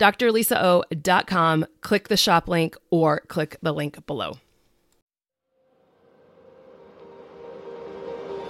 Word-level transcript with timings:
drlisao.com, 0.00 1.66
click 1.80 2.08
the 2.08 2.16
shop 2.16 2.48
link 2.48 2.76
or 2.90 3.20
click 3.28 3.56
the 3.62 3.72
link 3.72 4.04
below. 4.06 4.38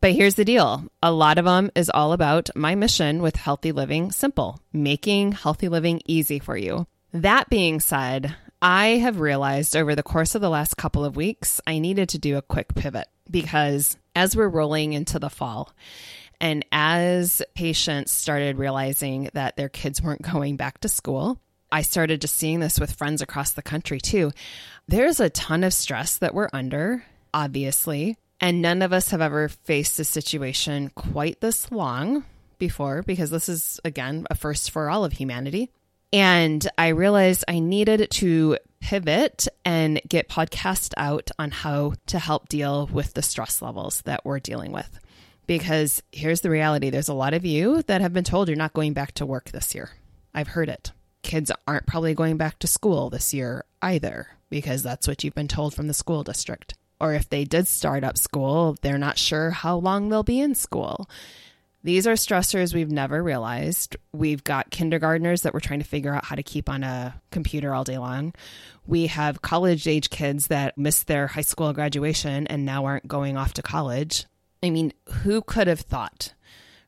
But 0.00 0.12
here's 0.12 0.36
the 0.36 0.44
deal 0.44 0.84
a 1.02 1.10
lot 1.10 1.38
of 1.38 1.44
them 1.44 1.72
is 1.74 1.90
all 1.92 2.12
about 2.12 2.50
my 2.54 2.76
mission 2.76 3.20
with 3.20 3.34
healthy 3.34 3.72
living 3.72 4.12
simple, 4.12 4.60
making 4.72 5.32
healthy 5.32 5.68
living 5.68 6.02
easy 6.06 6.38
for 6.38 6.56
you. 6.56 6.86
That 7.12 7.50
being 7.50 7.80
said, 7.80 8.36
I 8.64 8.98
have 8.98 9.18
realized 9.18 9.74
over 9.74 9.96
the 9.96 10.04
course 10.04 10.36
of 10.36 10.40
the 10.40 10.48
last 10.48 10.76
couple 10.76 11.04
of 11.04 11.16
weeks, 11.16 11.60
I 11.66 11.80
needed 11.80 12.10
to 12.10 12.18
do 12.18 12.36
a 12.36 12.42
quick 12.42 12.76
pivot 12.76 13.08
because 13.28 13.96
as 14.14 14.36
we're 14.36 14.46
rolling 14.46 14.92
into 14.92 15.18
the 15.18 15.28
fall, 15.28 15.72
and 16.40 16.64
as 16.70 17.42
patients 17.56 18.12
started 18.12 18.58
realizing 18.58 19.30
that 19.34 19.56
their 19.56 19.68
kids 19.68 20.00
weren't 20.00 20.22
going 20.22 20.56
back 20.56 20.78
to 20.80 20.88
school, 20.88 21.40
I 21.72 21.82
started 21.82 22.20
just 22.20 22.36
seeing 22.36 22.60
this 22.60 22.78
with 22.78 22.92
friends 22.92 23.20
across 23.20 23.50
the 23.50 23.62
country 23.62 24.00
too. 24.00 24.30
There's 24.86 25.18
a 25.18 25.30
ton 25.30 25.64
of 25.64 25.74
stress 25.74 26.18
that 26.18 26.32
we're 26.32 26.50
under, 26.52 27.04
obviously, 27.34 28.16
and 28.40 28.62
none 28.62 28.80
of 28.82 28.92
us 28.92 29.10
have 29.10 29.20
ever 29.20 29.48
faced 29.48 29.98
a 29.98 30.04
situation 30.04 30.92
quite 30.94 31.40
this 31.40 31.72
long 31.72 32.24
before 32.58 33.02
because 33.02 33.30
this 33.30 33.48
is, 33.48 33.80
again, 33.84 34.24
a 34.30 34.36
first 34.36 34.70
for 34.70 34.88
all 34.88 35.04
of 35.04 35.14
humanity. 35.14 35.72
And 36.12 36.68
I 36.76 36.88
realized 36.88 37.44
I 37.48 37.58
needed 37.58 38.10
to 38.10 38.58
pivot 38.80 39.48
and 39.64 40.00
get 40.08 40.28
podcasts 40.28 40.92
out 40.96 41.30
on 41.38 41.50
how 41.50 41.94
to 42.06 42.18
help 42.18 42.48
deal 42.48 42.88
with 42.92 43.14
the 43.14 43.22
stress 43.22 43.62
levels 43.62 44.02
that 44.02 44.24
we're 44.24 44.40
dealing 44.40 44.72
with. 44.72 44.98
Because 45.46 46.02
here's 46.12 46.42
the 46.42 46.50
reality 46.50 46.90
there's 46.90 47.08
a 47.08 47.14
lot 47.14 47.34
of 47.34 47.44
you 47.44 47.82
that 47.84 48.00
have 48.00 48.12
been 48.12 48.24
told 48.24 48.48
you're 48.48 48.56
not 48.56 48.74
going 48.74 48.92
back 48.92 49.12
to 49.12 49.26
work 49.26 49.50
this 49.50 49.74
year. 49.74 49.90
I've 50.34 50.48
heard 50.48 50.68
it. 50.68 50.92
Kids 51.22 51.52
aren't 51.66 51.86
probably 51.86 52.14
going 52.14 52.36
back 52.36 52.58
to 52.60 52.66
school 52.66 53.08
this 53.08 53.32
year 53.32 53.64
either, 53.80 54.28
because 54.50 54.82
that's 54.82 55.08
what 55.08 55.24
you've 55.24 55.34
been 55.34 55.48
told 55.48 55.74
from 55.74 55.88
the 55.88 55.94
school 55.94 56.22
district. 56.22 56.74
Or 57.00 57.14
if 57.14 57.28
they 57.28 57.44
did 57.44 57.66
start 57.66 58.04
up 58.04 58.18
school, 58.18 58.76
they're 58.82 58.98
not 58.98 59.18
sure 59.18 59.50
how 59.50 59.76
long 59.76 60.08
they'll 60.08 60.22
be 60.22 60.40
in 60.40 60.54
school. 60.54 61.08
These 61.84 62.06
are 62.06 62.12
stressors 62.12 62.74
we've 62.74 62.90
never 62.90 63.22
realized. 63.22 63.96
We've 64.12 64.44
got 64.44 64.70
kindergartners 64.70 65.42
that 65.42 65.52
we're 65.52 65.60
trying 65.60 65.80
to 65.80 65.86
figure 65.86 66.14
out 66.14 66.24
how 66.24 66.36
to 66.36 66.42
keep 66.42 66.68
on 66.68 66.84
a 66.84 67.20
computer 67.32 67.74
all 67.74 67.82
day 67.82 67.98
long. 67.98 68.34
We 68.86 69.08
have 69.08 69.42
college 69.42 69.88
age 69.88 70.08
kids 70.08 70.46
that 70.46 70.78
missed 70.78 71.08
their 71.08 71.26
high 71.26 71.40
school 71.40 71.72
graduation 71.72 72.46
and 72.46 72.64
now 72.64 72.84
aren't 72.84 73.08
going 73.08 73.36
off 73.36 73.54
to 73.54 73.62
college. 73.62 74.26
I 74.62 74.70
mean, 74.70 74.92
who 75.08 75.42
could 75.42 75.66
have 75.66 75.80
thought? 75.80 76.34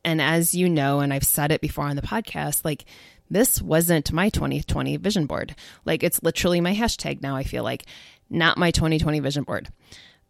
And 0.04 0.20
as 0.20 0.54
you 0.54 0.68
know, 0.68 1.00
and 1.00 1.12
I've 1.12 1.24
said 1.24 1.50
it 1.50 1.60
before 1.60 1.86
on 1.86 1.96
the 1.96 2.02
podcast, 2.02 2.64
like 2.64 2.84
this 3.28 3.60
wasn't 3.60 4.12
my 4.12 4.28
2020 4.28 4.96
vision 4.98 5.26
board. 5.26 5.56
Like 5.84 6.04
it's 6.04 6.22
literally 6.22 6.60
my 6.60 6.74
hashtag 6.74 7.20
now, 7.20 7.34
I 7.34 7.42
feel 7.42 7.64
like, 7.64 7.84
not 8.30 8.58
my 8.58 8.70
2020 8.70 9.18
vision 9.20 9.42
board 9.42 9.70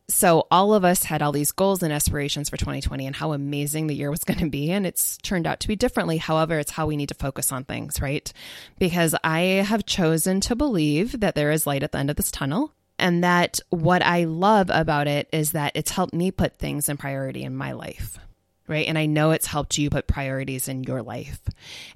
so 0.09 0.47
all 0.51 0.75
of 0.75 0.85
us 0.85 1.05
had 1.05 1.23
all 1.23 1.33
these 1.33 1.53
goals 1.53 1.83
and 1.83 1.93
aspirations 1.93 2.51
for 2.51 2.57
2020 2.57 3.07
and 3.07 3.17
how 3.17 3.33
amazing 3.33 3.87
the 3.87 3.95
year 3.95 4.11
was 4.11 4.25
going 4.25 4.39
to 4.39 4.51
be 4.51 4.71
and 4.71 4.87
it's 4.87 5.17
turned 5.19 5.47
out 5.47 5.61
to 5.61 5.69
be 5.69 5.77
differently 5.77 6.19
however 6.19 6.59
it's 6.59 6.73
how 6.73 6.87
we 6.87 6.97
need 6.97 7.09
to 7.09 7.15
focus 7.15 7.53
on 7.53 7.65
things 7.65 8.01
right 8.01 8.33
because 8.79 9.15
i 9.25 9.41
have 9.41 9.87
chosen 9.87 10.41
to 10.41 10.55
believe 10.55 11.21
that 11.21 11.35
there 11.35 11.51
is 11.51 11.67
light 11.67 11.83
at 11.83 11.93
the 11.93 11.99
end 11.99 12.11
of 12.11 12.17
this 12.17 12.31
tunnel 12.31 12.73
and 12.99 13.25
that 13.25 13.61
what 13.71 14.03
i 14.03 14.25
love 14.25 14.71
about 14.71 15.07
it 15.07 15.29
is 15.33 15.53
that 15.53 15.73
it's 15.75 15.91
helped 15.91 16.15
me 16.15 16.31
put 16.31 16.59
things 16.59 16.89
in 16.89 16.97
priority 16.97 17.43
in 17.43 17.57
my 17.57 17.73
life 17.73 18.19
right? 18.67 18.87
And 18.87 18.97
I 18.97 19.07
know 19.07 19.31
it's 19.31 19.47
helped 19.47 19.77
you 19.79 19.91
put 19.91 20.07
priorities 20.07 20.69
in 20.69 20.85
your 20.85 21.03
life. 21.03 21.41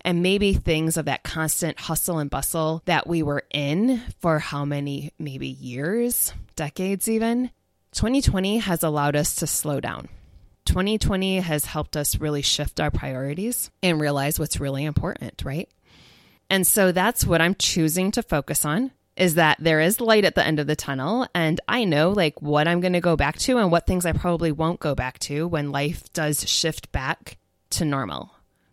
And 0.03 0.23
maybe 0.23 0.53
things 0.53 0.97
of 0.97 1.07
that 1.07 1.23
constant 1.23 1.81
hustle 1.81 2.19
and 2.19 2.31
bustle 2.31 2.83
that 2.85 3.07
we 3.07 3.23
were 3.23 3.45
in 3.51 4.03
for 4.21 4.39
how 4.39 4.65
many, 4.65 5.13
maybe 5.19 5.49
years, 5.49 6.33
decades 6.57 7.09
even, 7.09 7.51
2020 7.93 8.58
has 8.58 8.82
allowed 8.82 9.17
us 9.17 9.37
to 9.37 9.46
slow 9.46 9.81
down. 9.81 10.08
2020 10.67 11.40
has 11.40 11.64
helped 11.64 11.96
us 11.96 12.20
really 12.20 12.43
shift 12.43 12.79
our 12.79 12.90
priorities 12.90 13.70
and 13.82 14.00
realize 14.00 14.38
what's 14.38 14.61
really 14.61 14.85
important, 14.85 15.43
right? 15.44 15.69
And 16.50 16.67
so 16.67 16.93
that's 16.93 17.25
what 17.25 17.40
I'm 17.40 17.55
choosing 17.55 18.11
to 18.12 18.23
focus 18.23 18.64
on 18.64 18.93
is 19.17 19.35
that 19.35 19.56
there 19.58 19.81
is 19.81 20.00
light 20.00 20.25
at 20.25 20.35
the 20.35 20.46
end 20.46 20.61
of 20.61 20.67
the 20.67 20.76
tunnel 20.76 21.26
and 21.35 21.61
I 21.69 21.85
know 21.85 22.11
like 22.11 22.40
what 22.40 22.69
I'm 22.69 22.81
going 22.81 22.93
to 22.93 23.00
go 23.00 23.17
back 23.17 23.37
to 23.40 23.58
and 23.58 23.70
what 23.70 23.87
things 23.87 24.06
I 24.06 24.12
probably 24.12 24.52
won't 24.52 24.79
go 24.79 24.94
back 24.94 25.19
to 25.20 25.49
when 25.49 25.73
life 25.73 26.12
does 26.12 26.49
shift 26.49 26.93
back 26.93 27.37
to 27.70 27.85
normal. 27.85 28.31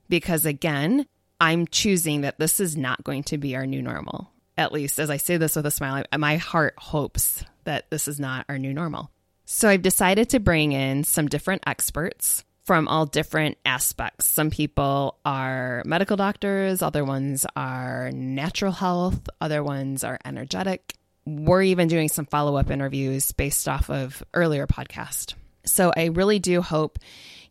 Because 0.07 0.45
again, 0.45 1.07
I'm 1.41 1.65
choosing 1.65 2.21
that 2.21 2.37
this 2.37 2.59
is 2.59 2.77
not 2.77 3.03
going 3.03 3.23
to 3.23 3.37
be 3.37 3.55
our 3.55 3.65
new 3.65 3.81
normal. 3.81 4.31
At 4.57 4.71
least 4.71 4.99
as 4.99 5.09
I 5.09 5.17
say 5.17 5.37
this 5.37 5.55
with 5.55 5.65
a 5.65 5.71
smile, 5.71 6.03
my 6.15 6.37
heart 6.37 6.75
hopes 6.77 7.43
that 7.65 7.89
this 7.89 8.07
is 8.07 8.19
not 8.19 8.45
our 8.49 8.57
new 8.57 8.73
normal. 8.73 9.11
So 9.45 9.69
I've 9.69 9.83
decided 9.83 10.29
to 10.29 10.39
bring 10.39 10.71
in 10.71 11.03
some 11.03 11.27
different 11.27 11.63
experts 11.67 12.43
from 12.63 12.87
all 12.87 13.05
different 13.05 13.57
aspects. 13.63 14.25
Some 14.25 14.49
people 14.49 15.19
are 15.23 15.83
medical 15.85 16.17
doctors, 16.17 16.81
other 16.81 17.05
ones 17.05 17.45
are 17.55 18.09
natural 18.11 18.71
health, 18.71 19.29
other 19.39 19.63
ones 19.63 20.03
are 20.03 20.19
energetic. 20.25 20.95
We're 21.27 21.61
even 21.61 21.87
doing 21.87 22.09
some 22.09 22.25
follow 22.25 22.55
up 22.55 22.71
interviews 22.71 23.31
based 23.31 23.67
off 23.67 23.89
of 23.91 24.23
earlier 24.33 24.65
podcast. 24.65 25.35
So 25.63 25.93
I 25.95 26.05
really 26.05 26.39
do 26.39 26.61
hope 26.61 26.97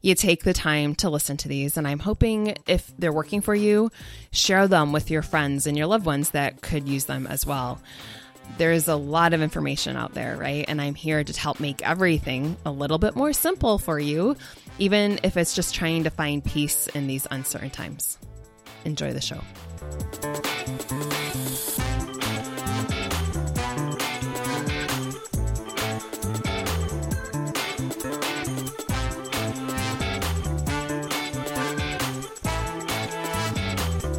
you 0.00 0.16
take 0.16 0.43
the 0.43 0.52
time 0.52 0.96
to 0.96 1.08
listen 1.08 1.37
to 1.38 1.49
these. 1.49 1.76
And 1.76 1.87
I'm 1.87 2.00
hoping 2.00 2.56
if 2.66 2.93
they're 2.99 3.12
working 3.12 3.40
for 3.40 3.55
you, 3.55 3.90
share 4.32 4.69
them 4.69 4.93
with 4.93 5.11
your 5.11 5.22
friends 5.22 5.66
and 5.66 5.78
your 5.78 5.87
loved 5.87 6.06
ones 6.06 6.31
that 6.31 6.61
could 6.61 6.88
use 6.88 7.05
them 7.05 7.26
as 7.26 7.46
well 7.46 7.81
there's 8.58 8.88
a 8.88 8.96
lot 8.96 9.35
of 9.35 9.43
information 9.43 9.96
out 9.96 10.14
there, 10.14 10.37
right? 10.37 10.64
And 10.69 10.81
I'm 10.81 10.94
here 10.94 11.25
to 11.25 11.41
help 11.41 11.61
make 11.61 11.82
everything 11.82 12.56
a 12.64 12.70
little 12.70 12.99
bit 12.99 13.17
more 13.17 13.32
simple 13.32 13.79
for 13.79 13.99
you, 13.99 14.37
even 14.79 15.19
if 15.23 15.37
it's 15.37 15.55
just 15.55 15.75
trying 15.75 16.05
to 16.05 16.11
find 16.11 16.44
peace 16.44 16.87
in 16.88 17.06
these 17.06 17.26
uncertain 17.31 17.70
times. 17.70 18.19
Enjoy 18.85 19.12
the 19.12 19.20
show. 19.20 19.41